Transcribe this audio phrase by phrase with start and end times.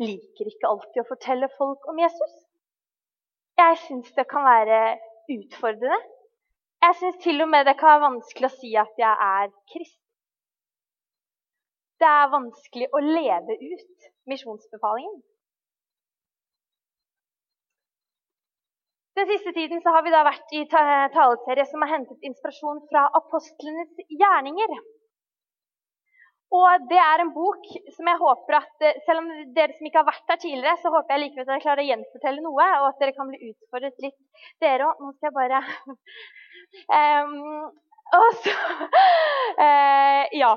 [0.00, 2.34] liker ikke alltid å fortelle folk om Jesus.
[3.60, 4.80] Jeg syns det kan være
[5.36, 6.00] utfordrende.
[6.80, 10.06] Jeg syns til og med det kan være vanskelig å si at jeg er kristen.
[12.00, 15.18] Det er vanskelig å leve ut misjonsbefalingen.
[19.20, 24.78] Den siste tiden har vi vært i taleserie som har hentet inspirasjon fra apostlenes gjerninger.
[26.50, 30.08] Og det er en bok som jeg håper at, Selv om dere som ikke har
[30.08, 33.02] vært her tidligere, så håper jeg likevel at dere klarer å gjenfortelle noe, og at
[33.02, 34.18] dere kan bli utfordret litt,
[34.64, 35.04] dere òg.
[35.04, 35.62] Nå skal jeg bare
[37.22, 37.70] um,
[38.20, 38.56] Og så
[39.62, 40.54] uh, Ja.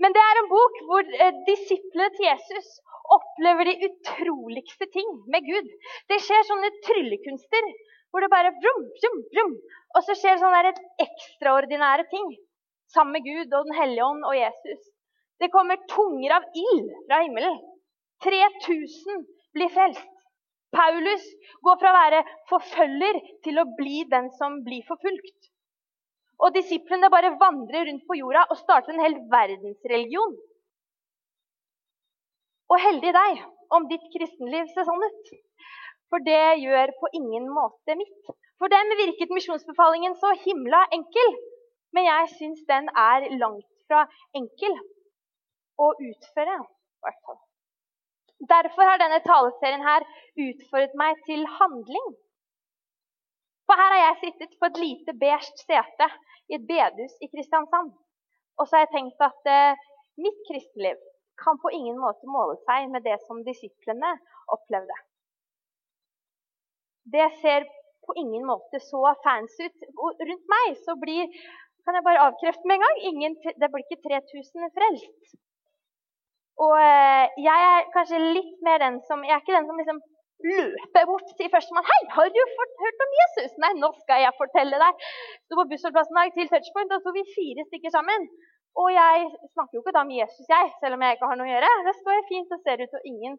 [0.00, 2.68] Men det er en bok hvor eh, disiplene til Jesus
[3.16, 5.72] opplever de utroligste ting med Gud.
[6.08, 7.66] Det skjer sånne tryllekunster
[8.10, 9.56] hvor det bare vrum, vrum, vrum.
[9.98, 12.30] Og så skjer sånne ekstraordinære ting
[12.94, 14.88] sammen med Gud og Den hellige ånd og Jesus.
[15.40, 17.60] Det kommer tunger av ild fra himmelen.
[18.24, 19.22] 3000
[19.56, 20.08] blir frelst.
[20.70, 21.22] Paulus
[21.66, 25.48] går fra å være forfølger til å bli den som blir forfulgt.
[26.40, 30.36] Og disiplene bare vandrer rundt på jorda og starter en hel verdensreligion.
[32.70, 33.42] Og heldig deg
[33.76, 35.32] om ditt kristenliv ser sånn ut.
[36.10, 38.30] For det gjør på ingen måte mitt.
[38.60, 41.36] For dem virket misjonsbefalingen så himla enkel.
[41.96, 44.04] Men jeg syns den er langt fra
[44.36, 44.76] enkel
[45.80, 46.58] å utføre.
[48.50, 50.06] Derfor har denne taleserien her
[50.46, 52.10] utfordret meg til handling.
[53.68, 56.08] For her har jeg sittet på et lite beige sete
[56.50, 57.92] i et bedehus i Kristiansand.
[58.58, 59.84] Og så har jeg tenkt at eh,
[60.20, 60.98] mitt kristenliv
[61.40, 64.10] kan på ingen måte måle seg med det som disiplene
[64.52, 64.96] opplevde.
[67.14, 67.68] Det ser
[68.06, 69.86] på ingen måte så fans ut.
[69.96, 71.30] Og rundt meg så blir
[71.90, 75.32] kan jeg bare avkrefte med en gang ingen, det blir ikke 3000 frelst.
[76.64, 79.98] Og eh, jeg er kanskje litt mer den som Jeg er ikke den som liksom
[80.50, 81.88] løper bort til førstemann.
[81.88, 82.40] 'Hei, har du
[82.82, 85.02] hørt om Jesus?' 'Nei, nå skal jeg fortelle deg.'
[85.44, 88.28] Sto på bussholdeplassen til Touchpoint, og så vi fire stykker sammen.
[88.80, 89.16] Og jeg
[89.54, 91.70] snakker jo ikke da om Jesus, jeg, selv om jeg ikke har noe å gjøre.
[91.88, 93.34] Det står jeg fint og ser ut, og ingen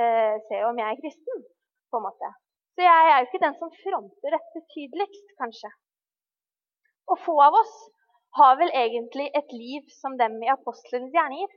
[0.00, 1.46] eh, ser om jeg er kristen.
[1.90, 2.28] på en måte.
[2.74, 5.70] Så jeg er jo ikke den som fronter dette tydeligst, kanskje.
[7.12, 7.74] Og få av oss
[8.38, 11.52] har vel egentlig et liv som dem i apostlenes gjerninger.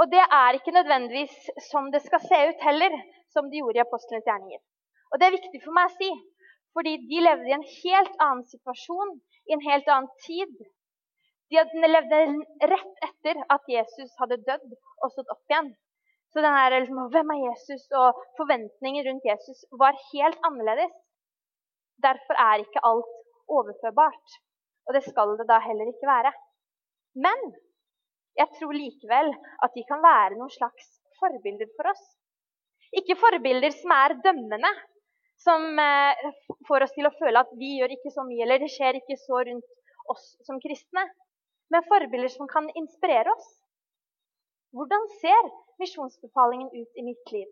[0.00, 1.36] Og det er ikke nødvendigvis
[1.70, 2.96] som det skal se ut heller
[3.32, 4.62] som de gjorde i apostlenes gjerninger.
[5.12, 6.10] Og Det er viktig for meg å si,
[6.76, 9.14] fordi de levde i en helt annen situasjon,
[9.48, 10.52] i en helt annen tid.
[11.52, 12.20] De levde
[12.72, 15.70] rett etter at Jesus hadde dødd og stått opp igjen.
[16.34, 17.86] Så den her, liksom, Hvem er Jesus?
[18.02, 20.92] og forventningen rundt Jesus var helt annerledes.
[22.02, 23.14] Derfor er ikke alt
[23.48, 24.36] overførbart.
[24.86, 26.32] Og det skal det da heller ikke være.
[27.26, 27.40] Men
[28.36, 29.32] jeg tror likevel
[29.64, 30.90] at de kan være noen slags
[31.20, 32.04] forbilder for oss.
[32.96, 34.70] Ikke forbilder som er dømmende,
[35.42, 36.26] som eh,
[36.68, 39.18] får oss til å føle at vi gjør ikke så mye, eller det skjer ikke
[39.20, 41.06] så rundt oss som kristne.
[41.72, 43.48] Men forbilder som kan inspirere oss.
[44.76, 45.48] Hvordan ser
[45.80, 47.48] misjonsbefalingen ut i mitt liv?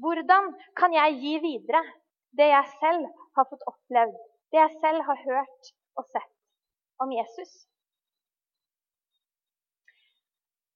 [0.00, 1.82] Hvordan kan jeg gi videre
[2.38, 4.16] det jeg selv har fått opplevd,
[4.52, 6.34] det jeg selv har hørt og sett
[7.02, 7.52] om Jesus?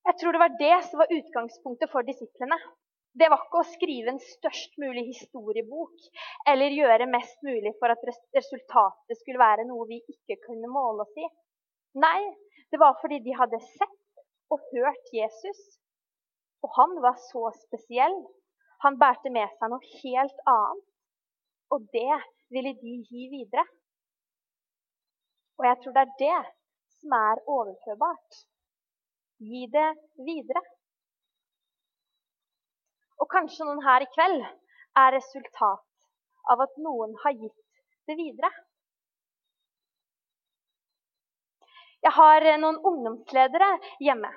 [0.05, 2.59] Jeg tror det var det som var utgangspunktet for disiplene.
[3.15, 6.09] Det var ikke å skrive en størst mulig historiebok
[6.51, 8.03] eller gjøre mest mulig for at
[8.37, 11.29] resultatet skulle være noe vi ikke kunne måle oss i.
[12.03, 12.19] Nei,
[12.75, 15.63] det var fordi de hadde sett og hørt Jesus.
[16.67, 18.19] Og han var så spesiell.
[18.85, 20.91] Han bærte med seg noe helt annet.
[21.75, 22.19] Og det
[22.55, 23.65] ville de gi videre.
[25.59, 26.39] Og jeg tror det er det
[26.99, 28.39] som er overførbart.
[29.49, 29.89] Gi det
[30.29, 30.63] videre.
[33.19, 34.39] Og kanskje noen her i kveld
[35.03, 35.83] er resultat
[36.53, 37.61] av at noen har gitt
[38.09, 38.51] det videre.
[42.05, 43.71] Jeg har noen ungdomsledere
[44.07, 44.31] hjemme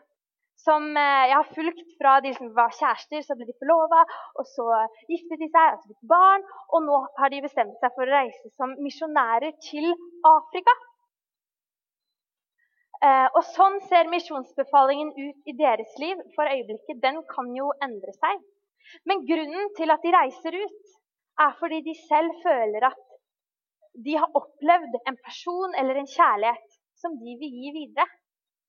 [0.67, 4.03] som eh, jeg har fulgt fra de som var kjærester, så ble de forlova,
[4.39, 4.68] og så
[5.12, 6.45] giftet de seg, og så fikk barn,
[6.75, 9.88] og nå har de bestemt seg for å reise som misjonærer til
[10.27, 10.75] Afrika.
[13.06, 17.01] Eh, og Sånn ser misjonsbefalingen ut i deres liv for øyeblikket.
[17.03, 18.45] Den kan jo endre seg.
[19.07, 20.95] Men grunnen til at de reiser ut,
[21.44, 23.03] er fordi de selv føler at
[24.06, 28.07] de har opplevd en person eller en kjærlighet som de vil gi videre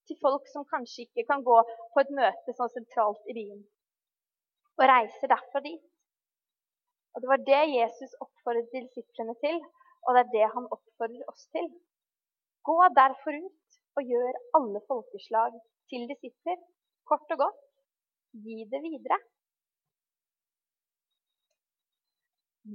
[0.09, 1.57] til folk som kanskje ikke kan gå
[1.93, 3.61] på et møte sånn sentralt i byen.
[4.79, 5.85] Og reiser derfra dit.
[7.13, 9.57] Og Det var det Jesus oppfordret disiplene til,
[10.05, 11.67] og det er det han oppfordrer oss til.
[12.69, 15.57] Gå derfor ut og gjør alle folkeslag
[15.91, 16.59] til disipler.
[17.09, 17.65] Kort og godt
[18.45, 19.17] gi det videre.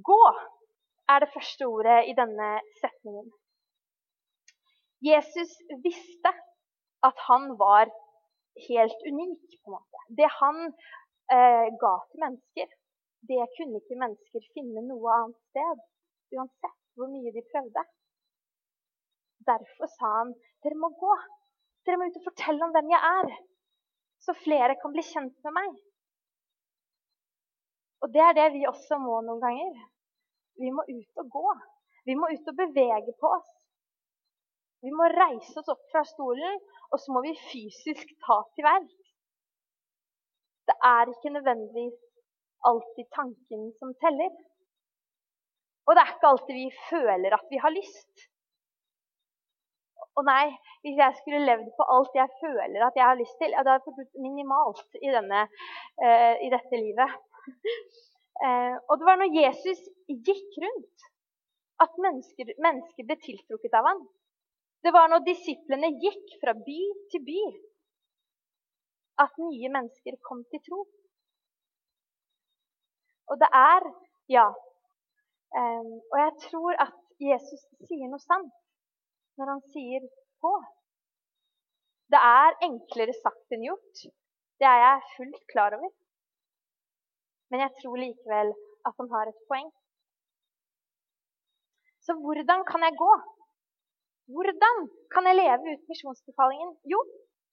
[0.09, 0.23] Gå
[1.13, 2.49] er det første ordet i denne
[2.81, 3.29] setningen.
[5.05, 5.53] Jesus
[5.85, 6.33] visste
[7.09, 7.91] at han var
[8.69, 9.45] helt unik.
[9.63, 9.99] på en måte.
[10.19, 10.57] Det han
[11.35, 12.69] eh, ga til mennesker,
[13.29, 15.85] det kunne ikke mennesker finne noe annet sted.
[16.35, 17.83] Uansett hvor mye de prøvde.
[19.49, 20.35] Derfor sa han
[20.65, 21.15] dere må gå.
[21.85, 23.35] Dere må ut og fortelle om hvem jeg er.
[24.25, 25.75] Så flere kan bli kjent med meg.
[28.05, 29.83] Og det er det vi også må noen ganger.
[30.61, 31.51] Vi må ut og gå.
[32.09, 33.53] Vi må ut og bevege på oss.
[34.85, 36.59] Vi må reise oss opp fra stolen,
[36.93, 39.15] og så må vi fysisk ta til verks.
[40.69, 41.97] Det er ikke nødvendigvis
[42.69, 44.33] alltid tanken som teller.
[45.85, 48.29] Og det er ikke alltid vi føler at vi har lyst.
[50.15, 50.47] Og nei,
[50.85, 53.73] hvis jeg skulle levd på alt jeg føler at jeg har lyst til, ja, det
[53.73, 55.47] hadde fått minimalt i, denne,
[56.05, 57.17] uh, i dette livet.
[58.45, 59.81] uh, og det var når Jesus
[60.29, 61.09] gikk rundt,
[61.83, 64.05] at mennesker, mennesker ble tiltrukket av ham.
[64.85, 66.81] Det var når disiplene gikk fra by
[67.13, 67.43] til by,
[69.25, 70.81] at nye mennesker kom til tro.
[73.33, 73.93] Og det er
[74.35, 74.47] Ja.
[75.61, 78.55] Um, og jeg tror at Jesus sier noe sant
[79.39, 80.03] når han sier
[80.41, 80.55] 'på'.
[82.13, 83.97] Det er enklere sagt enn gjort.
[84.59, 85.93] Det er jeg fullt klar over.
[87.51, 88.53] Men jeg tror likevel
[88.87, 89.71] at han har et poeng.
[92.07, 93.13] Så hvordan kan jeg gå?
[94.33, 96.71] Hvordan kan jeg leve ut misjonsbefalingen?
[96.93, 97.01] Jo,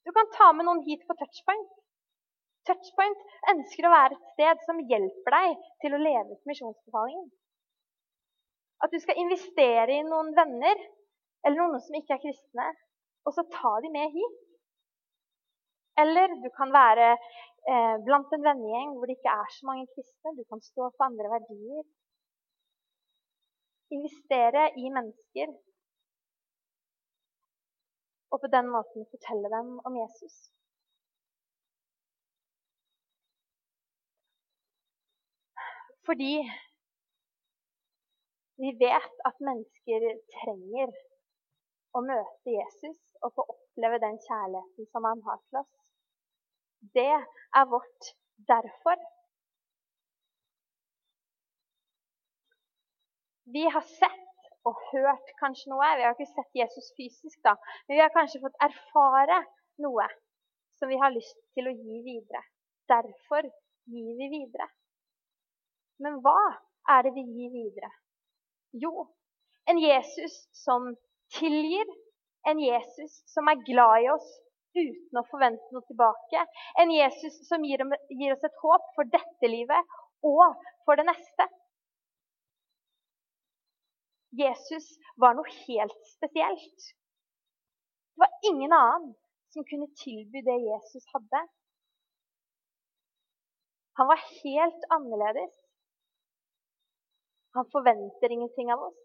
[0.06, 1.72] du kan ta med noen hit på touchpoint.
[2.70, 7.28] Touchpoint ønsker å være et sted som hjelper deg til å leve ut misjonsbefalingen.
[8.86, 10.78] At du skal investere i noen venner
[11.46, 12.68] eller noen som ikke er kristne,
[13.26, 14.38] og så ta de med hit.
[16.02, 20.34] Eller du kan være eh, blant en vennegjeng hvor det ikke er så mange kristne.
[20.38, 21.84] Du kan stå for andre verdier.
[23.92, 25.52] Investere i mennesker
[28.32, 30.36] og på den måten fortelle dem om Jesus.
[36.08, 36.36] Fordi
[38.62, 40.08] vi vet at mennesker
[40.38, 40.94] trenger
[41.98, 45.72] å møte Jesus og få oppleve den kjærligheten som han har til oss.
[46.98, 47.12] Det
[47.60, 48.12] er vårt
[48.52, 49.02] derfor.
[53.56, 54.21] Vi har sett
[54.68, 55.88] og hørt kanskje noe.
[55.98, 57.56] Vi har ikke sett Jesus fysisk, da,
[57.88, 59.42] men vi har kanskje fått erfare
[59.82, 60.08] noe
[60.80, 62.44] som vi har lyst til å gi videre.
[62.90, 63.48] Derfor
[63.92, 64.68] gir vi videre.
[66.02, 66.38] Men hva
[66.90, 67.92] er det vi gir videre?
[68.82, 69.08] Jo,
[69.70, 70.94] en Jesus som
[71.38, 71.86] tilgir,
[72.50, 74.30] en Jesus som er glad i oss
[74.76, 76.46] uten å forvente noe tilbake.
[76.82, 79.98] En Jesus som gir, oss et håp for dette livet
[80.28, 81.48] og for det neste.
[84.32, 84.88] Jesus
[85.20, 86.86] var noe helt spesielt.
[88.16, 89.14] Det var ingen annen
[89.52, 91.42] som kunne tilby det Jesus hadde.
[94.00, 95.56] Han var helt annerledes.
[97.54, 99.02] Han forventer ingenting av oss.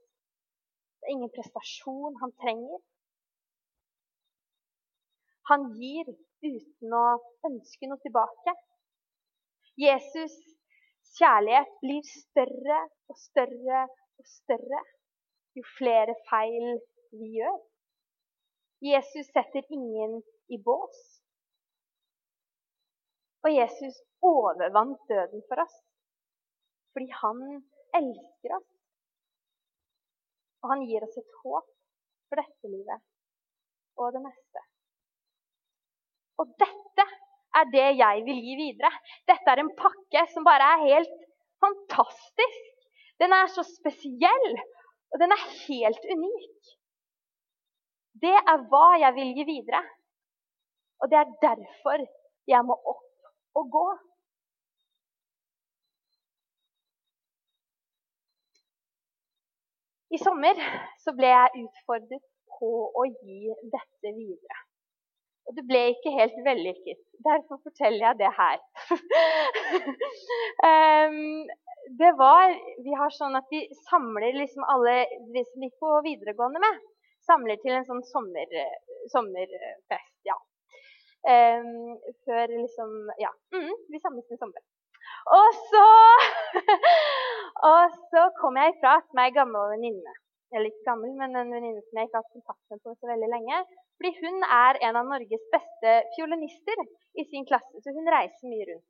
[1.00, 2.79] Det er ingen prestasjon han trenger.
[5.50, 6.11] Han gir
[6.46, 7.06] uten å
[7.50, 8.55] ønske noe tilbake.
[9.79, 10.39] Jesus'
[11.19, 12.79] kjærlighet blir større
[13.10, 13.82] og større
[14.19, 14.81] og større
[15.56, 16.67] jo flere feil
[17.17, 17.58] vi gjør.
[18.84, 20.20] Jesus setter ingen
[20.53, 20.98] i bås.
[23.46, 25.77] Og Jesus overvant døden for oss
[26.96, 27.41] fordi han
[27.98, 28.70] elsker oss.
[30.65, 31.67] Og han gir oss et håp
[32.27, 33.05] for dette livet
[34.01, 34.63] og det neste.
[36.41, 37.05] Og dette
[37.60, 38.91] er det jeg vil gi videre.
[39.29, 41.20] Dette er en pakke som bare er helt
[41.65, 42.72] fantastisk.
[43.20, 44.48] Den er så spesiell,
[45.13, 46.72] og den er helt unik.
[48.25, 49.82] Det er hva jeg vil gi videre.
[51.01, 52.05] Og det er derfor
[52.53, 53.86] jeg må opp og gå.
[60.17, 60.63] I sommer
[61.03, 62.25] så ble jeg utfordret
[62.58, 62.70] på
[63.01, 64.63] å gi dette videre.
[65.46, 67.03] Og det ble ikke helt vellykket.
[67.27, 68.58] Derfor forteller jeg det her.
[70.70, 71.20] um,
[72.00, 72.52] det var
[72.84, 74.98] Vi har sånn at vi samler liksom alle
[75.34, 76.82] de som gikk på videregående med.
[77.26, 78.52] Samler til en sånn sommer,
[79.12, 80.36] sommerfest, ja.
[81.26, 83.32] Um, før liksom Ja.
[83.55, 84.62] Mm, vi samles en sommer.
[85.38, 85.86] Og så
[87.70, 90.14] Og så kom jeg ifra til meg gammel venninne.
[90.55, 93.08] eller ikke gammel, men en venninne som jeg ikke har hatt kontakt med på så
[93.10, 93.56] veldig lenge.
[93.98, 96.82] Fordi hun er en av Norges beste fiolinister
[97.19, 98.86] i sin klasse, så hun reiser mye rundt.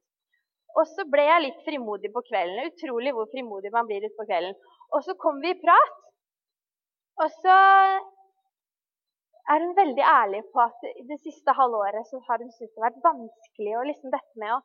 [0.76, 2.68] Og så ble jeg litt frimodig på kvelden.
[2.70, 4.56] Utrolig hvor frimodig man blir utpå kvelden.
[4.92, 5.96] Og så kom vi i prat.
[7.24, 7.56] Og så
[9.52, 12.82] er hun veldig ærlig på at i det siste halvåret så har hun syntes det
[12.82, 14.62] har vært vanskelig å liksom dette med å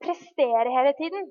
[0.00, 1.28] prestere hele tiden.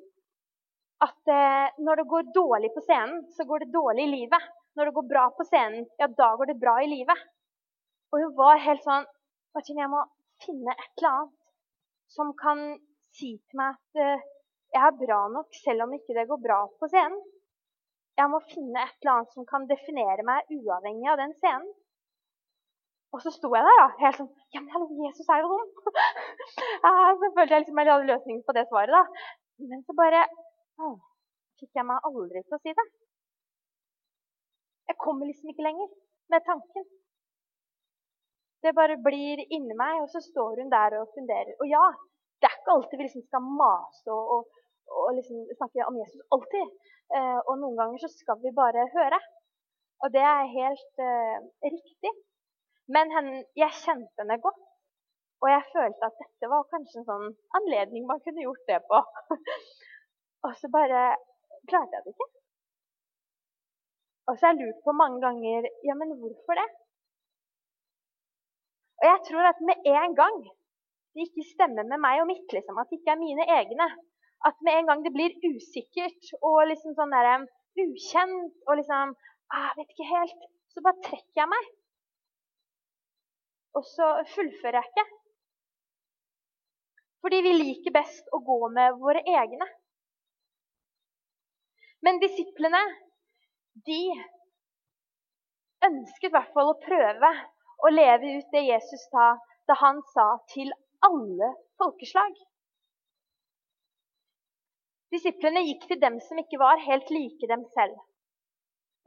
[1.02, 4.50] At eh, når det går dårlig på scenen, så går det dårlig i livet.
[4.78, 7.24] Når det går bra på scenen, ja, da går det bra i livet.
[8.12, 9.08] Og hun var helt sånn
[9.56, 10.04] Martin, jeg må
[10.44, 11.36] finne et eller annet
[12.14, 12.60] som kan
[13.20, 14.24] si til meg at eh,
[14.76, 17.20] jeg er bra nok selv om ikke det går bra på scenen.
[18.20, 21.70] Jeg må finne et eller annet som kan definere meg uavhengig av den scenen.
[23.16, 25.56] Og så sto jeg der da, helt sånn Ja, men hallo, Jesus er jo
[26.86, 28.94] ja, så følte jeg liksom jeg hadde løsningen på det svaret.
[28.94, 29.30] da.
[29.72, 30.26] Men så bare
[30.84, 30.92] å,
[31.62, 32.86] fikk jeg meg aldri til å si det.
[34.92, 35.90] Jeg kommer liksom ikke lenger
[36.34, 36.86] med tanken.
[38.62, 41.56] Det bare blir inni meg, og så står hun der og funderer.
[41.64, 41.84] Og ja,
[42.40, 44.62] det er ikke alltid vi liksom skal mase og, og,
[45.02, 46.24] og liksom snakke om Jesus.
[46.36, 46.72] Alltid.
[47.18, 49.20] Eh, og noen ganger så skal vi bare høre.
[50.04, 51.38] Og det er helt eh,
[51.76, 52.14] riktig.
[52.96, 54.66] Men henne, jeg kjente henne godt.
[55.44, 57.30] Og jeg følte at dette var kanskje en sånn
[57.60, 59.00] anledning man kunne gjort det på.
[60.46, 61.04] og så bare
[61.70, 62.30] klarte jeg det ikke.
[64.28, 66.68] Og så har jeg lurt på mange ganger ja, men hvorfor det?
[69.00, 70.38] Og jeg tror at med en gang
[71.16, 73.90] det ikke stemmer med meg og mitt, liksom, at det ikke er mine egne,
[74.48, 77.48] at med en gang det blir usikkert og liksom sånn der,
[77.80, 79.12] ukjent og liksom
[79.56, 80.48] ah, vet ikke helt.
[80.70, 81.68] Så bare trekker jeg meg
[83.78, 85.06] og så fullfører jeg ikke.
[87.24, 89.68] Fordi vi liker best å gå med våre egne.
[92.06, 92.82] Men disiplene,
[93.88, 94.02] de
[95.88, 97.32] ønsket i hvert fall å prøve
[97.88, 99.34] å leve ut det Jesus sa
[99.70, 100.72] da han sa til
[101.08, 101.50] alle
[101.82, 102.38] folkeslag.
[105.14, 107.98] Disiplene gikk til dem som ikke var helt like dem selv.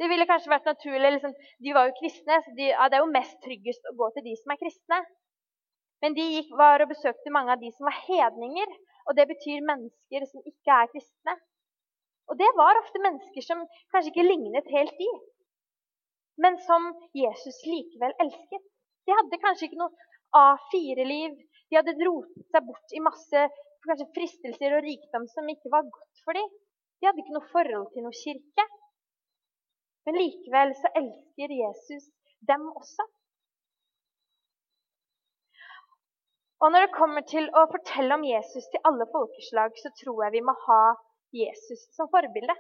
[0.00, 3.04] Det ville kanskje vært naturlig liksom, De var jo kristne, så de, ja, det er
[3.04, 4.98] jo mest tryggest å gå til de som er kristne.
[6.02, 8.72] Men de gikk, var og besøkte mange av de som var hedninger.
[9.06, 11.36] Og det betyr mennesker som ikke er kristne.
[12.30, 15.08] Og det var ofte mennesker som kanskje ikke lignet helt de,
[16.42, 16.86] men som
[17.18, 18.62] Jesus likevel elsket.
[19.06, 20.08] De hadde kanskje ikke noe
[20.38, 21.34] A4-liv.
[21.72, 23.42] De hadde rotet seg bort i masse
[23.86, 26.50] kanskje fristelser og rikdom som ikke var godt for dem.
[27.00, 28.66] De hadde ikke noe forhold til noe kirke.
[30.04, 32.10] Men likevel så elsker Jesus
[32.50, 33.08] dem også.
[36.60, 40.36] Og når det kommer til å fortelle om Jesus til alle folkeslag, så tror jeg
[40.36, 40.82] vi må ha
[41.40, 42.54] Jesus som forbilde.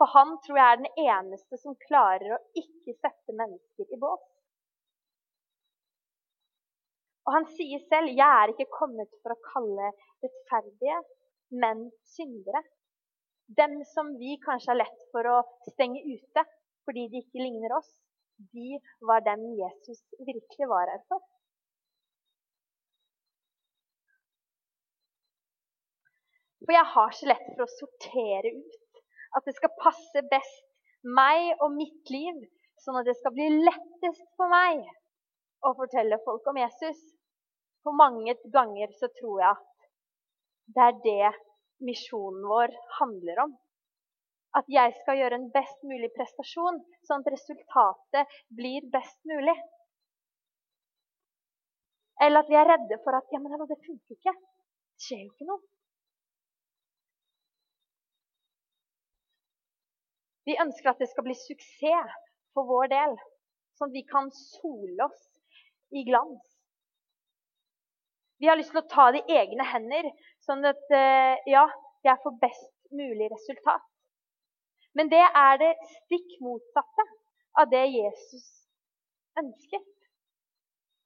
[0.00, 4.24] For han tror jeg er den eneste som klarer å ikke sette mennesker i bås.
[7.26, 9.90] Og han sier selv 'Jeg er ikke kommet for å kalle
[10.24, 10.96] rettferdige,
[11.64, 12.64] men syndere'.
[13.60, 16.44] Dem som vi kanskje har lett for å stenge ute
[16.86, 17.90] fordi de ikke ligner oss,
[18.54, 18.78] de
[19.10, 21.20] var dem Jesus virkelig var her for.
[26.64, 29.02] For jeg har så lett for å sortere ut.
[29.36, 30.66] At det skal passe best
[31.02, 32.42] meg og mitt liv,
[32.82, 34.82] sånn at det skal bli lettest for meg
[35.66, 37.00] å fortelle folk om Jesus.
[37.82, 39.68] For mange ganger så tror jeg at
[40.76, 41.32] det er det
[41.86, 43.52] misjonen vår handler om.
[44.58, 49.56] At jeg skal gjøre en best mulig prestasjon, sånn at resultatet blir best mulig.
[52.22, 54.34] Eller at vi er redde for at ja, men det funker ikke.
[54.36, 55.62] Det skjer jo ikke noe.
[60.46, 62.14] Vi ønsker at det skal bli suksess
[62.54, 63.12] for vår del,
[63.78, 65.31] sånn at vi kan sole oss
[65.92, 66.42] i glans.
[68.42, 70.08] Vi har lyst til å ta det i egne hender,
[70.42, 71.66] sånn at eh, ja,
[72.02, 73.84] jeg får best mulig resultat.
[74.98, 77.06] Men det er det stikk motsatte
[77.60, 78.48] av det Jesus
[79.40, 79.86] ønsket.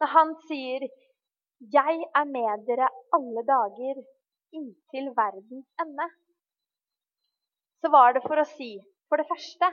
[0.01, 0.89] Når han sier
[1.75, 4.01] 'Jeg er med dere alle dager
[4.59, 6.09] inntil verdens ende',
[7.81, 8.73] så var det for å si,
[9.09, 9.71] for det første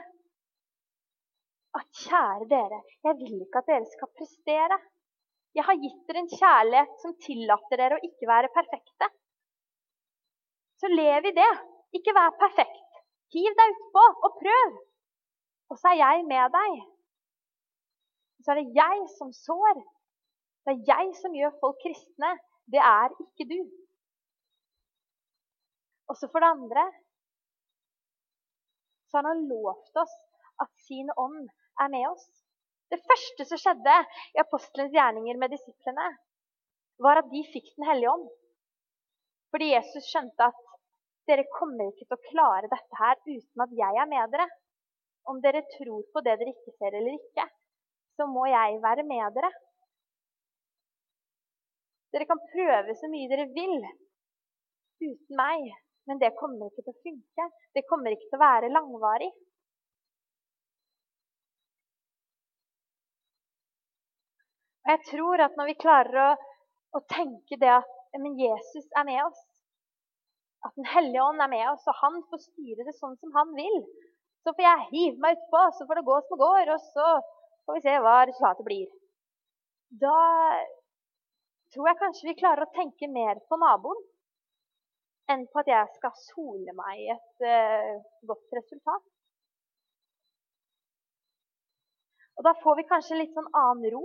[1.78, 4.78] at kjære dere, jeg vil ikke at dere skal prestere.
[5.54, 9.08] Jeg har gitt dere en kjærlighet som tillater dere å ikke være perfekte.
[10.82, 11.52] Så lev i det.
[11.94, 12.98] Ikke vær perfekt.
[13.34, 14.74] Hiv deg utpå og prøv.
[15.70, 16.74] Og så er jeg med deg.
[18.42, 19.80] Så er det jeg som sår.
[20.66, 22.34] Det er jeg som gjør folk kristne.
[22.70, 23.58] Det er ikke du.
[26.10, 26.84] Og så for det andre
[29.08, 30.14] så har han lovt oss
[30.62, 31.46] at sin ånd
[31.80, 32.26] er med oss.
[32.94, 33.94] Det første som skjedde
[34.36, 36.04] i apostelens gjerninger med disiplene,
[37.02, 38.28] var at de fikk Den hellige ånd.
[39.50, 40.60] Fordi Jesus skjønte at
[41.30, 44.46] dere kommer ikke til å klare dette her uten at jeg er med dere.
[45.30, 47.46] Om dere tror på det dere ikke ser eller ikke,
[48.14, 49.50] så må jeg være med dere.
[52.14, 53.74] Dere kan prøve så mye dere vil
[55.02, 55.66] uten meg,
[56.06, 57.48] men det kommer ikke til å funke.
[57.74, 59.32] Det kommer ikke til å være langvarig.
[64.84, 66.30] Og jeg tror at når vi klarer å,
[66.98, 69.40] å tenke det at men Jesus er med oss,
[70.64, 73.50] at Den hellige ånd er med oss, og han får styre det sånn som han
[73.56, 73.82] vil,
[74.44, 77.08] så får jeg hive meg utpå, så får det gå som det går, og så
[77.66, 78.86] får vi se hva resultatet blir.
[80.04, 80.16] Da
[81.74, 84.00] tror jeg kanskje vi klarer å tenke mer på naboen
[85.32, 87.92] enn på at jeg skal sole meg i et uh,
[88.28, 89.04] godt resultat.
[92.36, 94.04] Og da får vi kanskje litt sånn annen ro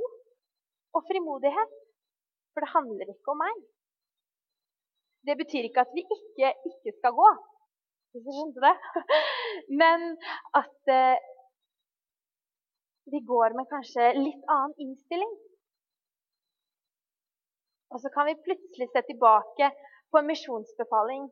[0.95, 1.75] og frimodighet.
[2.53, 3.57] For det handler ikke om meg.
[5.27, 7.29] Det betyr ikke at vi ikke, ikke skal gå,
[8.11, 8.75] hvis du skjønte det.
[9.81, 10.05] Men
[10.61, 11.27] at eh,
[13.13, 15.35] vi går med kanskje litt annen innstilling.
[17.89, 19.71] Og så kan vi plutselig se tilbake
[20.09, 21.27] på en misjonsbefaling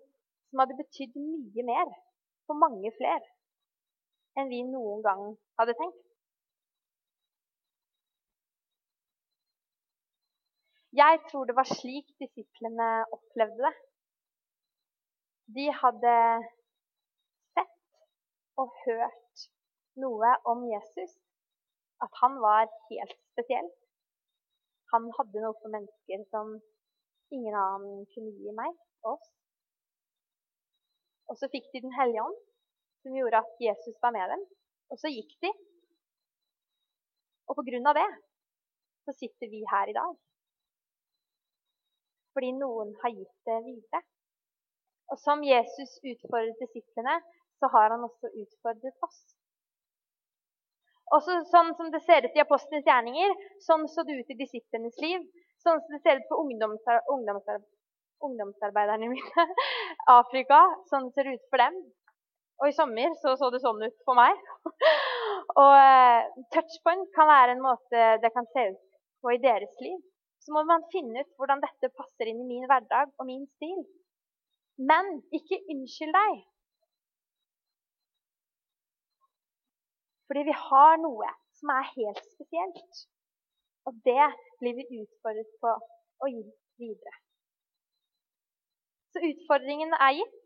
[0.49, 1.89] som hadde betydd mye mer
[2.47, 3.25] for mange flere
[4.37, 5.21] enn vi noen gang
[5.59, 6.06] hadde tenkt.
[10.95, 13.73] Jeg tror det var slik disiplene opplevde det.
[15.55, 16.13] De hadde
[17.55, 17.73] sett
[18.61, 19.43] og hørt
[19.99, 21.11] noe om Jesus,
[22.03, 23.67] at han var helt spesiell.
[24.93, 26.53] Han hadde noe for mennesker som
[27.35, 28.71] ingen annen kunne gi meg,
[29.03, 29.25] oss.
[31.27, 32.37] Og så fikk de Den hellige ånd,
[33.03, 34.45] som gjorde at Jesus var med dem.
[34.91, 35.51] Og så gikk de.
[37.51, 38.07] Og på grunn av det
[39.03, 40.15] så sitter vi her i dag
[42.37, 44.03] fordi noen har gitt det videre.
[45.09, 47.15] Og som Jesus utfordret disiplene,
[47.57, 49.19] så har han også utfordret oss.
[51.17, 53.33] Også sånn som det ser ut i apostlenes gjerninger,
[53.65, 55.23] sånn så det ut i disiplenes liv.
[55.63, 57.63] Sånn som det ser ut på ungdomsar ungdomsar
[58.27, 59.45] ungdomsarbeiderne mine.
[60.19, 60.59] Afrika,
[60.91, 61.79] sånn ser det ut for dem.
[62.61, 64.37] Og i sommer så, så det sånn ut for meg.
[65.63, 68.85] og uh, touchpoint kan være en måte det kan se ut
[69.23, 69.97] på i deres liv
[70.47, 73.81] så må man finne ut hvordan dette passer inn i min hverdag og min stil.
[74.91, 76.37] Men ikke unnskyld deg.
[80.29, 83.03] Fordi vi har noe som er helt spesielt.
[83.91, 84.29] Og det
[84.61, 86.45] blir vi utfordret på å gi
[86.79, 87.15] videre.
[89.11, 90.41] Så utfordringen er gitt.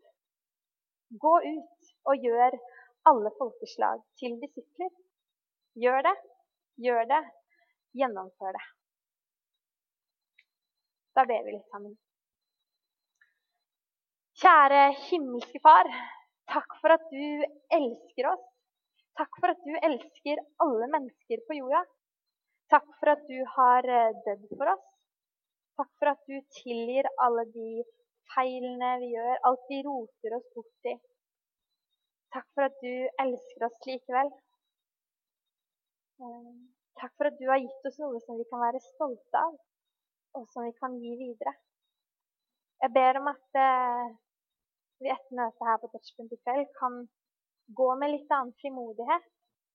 [1.22, 2.58] Gå ut og gjør
[3.06, 4.94] alle folkeslag til disipler.
[5.78, 6.18] Gjør det,
[6.90, 7.24] gjør det,
[8.02, 8.68] gjennomfør det.
[11.16, 11.92] Da ber vi litt sammen.
[14.42, 15.88] Kjære himmelske Far.
[16.52, 17.44] Takk for at du
[17.76, 18.46] elsker oss.
[19.20, 21.82] Takk for at du elsker alle mennesker på jorda.
[22.72, 24.86] Takk for at du har eh, dødd for oss.
[25.76, 27.84] Takk for at du tilgir alle de
[28.32, 30.94] feilene vi gjør, alt vi roter oss bort i.
[32.32, 32.94] Takk for at du
[33.26, 34.32] elsker oss likevel.
[36.24, 36.56] Eh,
[37.02, 39.60] takk for at du har gitt oss noe som vi kan være stolte av
[40.38, 41.54] og som vi kan gi videre.
[42.82, 44.12] Jeg ber om at eh,
[45.02, 46.98] vi etter møtet her på Touchpoint i kveld kan
[47.78, 49.28] gå med litt annen frimodighet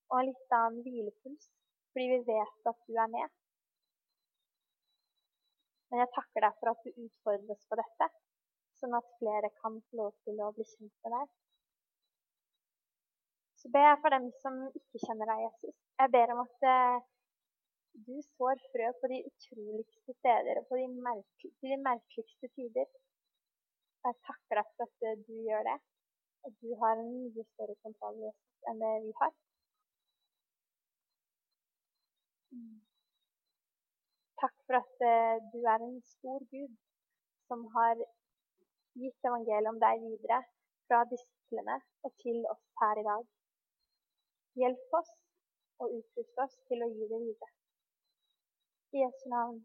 [0.10, 1.50] og en litt annen hvilepuls,
[1.92, 3.34] fordi vi vet at du er med.
[5.90, 8.08] Men jeg takker deg for at du utfordrer oss på dette,
[8.80, 11.36] sånn at flere kan få lov til å bli kjent med deg.
[13.58, 15.78] Så ber jeg for dem som ikke kjenner deg, Jesus.
[16.02, 17.06] Jeg ber om at eh,
[18.06, 22.88] du sår frø på de utroligste steder og på de, merke, de merkeligste tider.
[24.06, 25.78] Jeg takker deg for at eh, du gjør det.
[26.46, 28.20] Og du har en mye større kontroll
[28.70, 29.34] enn det vi har.
[34.42, 36.78] Takk for at uh, du er en stor Gud
[37.50, 37.96] som har
[39.02, 40.40] gitt evangeliet om deg videre
[40.88, 43.28] fra disiplene og til oss her i dag.
[44.62, 45.14] Hjelp oss
[45.82, 47.57] og utrust oss til å gi det videre.
[48.92, 49.62] Yes, now.